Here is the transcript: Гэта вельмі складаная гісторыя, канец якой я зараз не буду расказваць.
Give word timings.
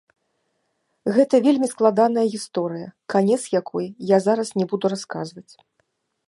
Гэта 1.17 1.35
вельмі 1.47 1.67
складаная 1.73 2.23
гісторыя, 2.37 2.87
канец 3.15 3.39
якой 3.61 3.85
я 4.15 4.21
зараз 4.27 4.47
не 4.63 4.69
буду 4.73 4.85
расказваць. 4.97 5.49